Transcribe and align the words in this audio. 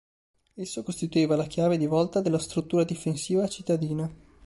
Esso 0.55 0.81
costituiva 0.83 1.35
la 1.35 1.45
chiave 1.45 1.77
di 1.77 1.85
volta 1.85 2.21
della 2.21 2.39
struttura 2.39 2.83
difensiva 2.83 3.47
cittadina. 3.47 4.11